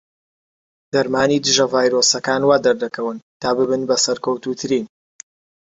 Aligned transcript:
دەرمانی 0.93 1.43
دژە 1.45 1.65
ڤایرۆسیەکان 1.73 2.41
وادەردەکەون 2.49 3.17
تا 3.41 3.49
ببن 3.57 3.81
بە 3.89 3.95
سەرکەوتووترین. 4.03 4.85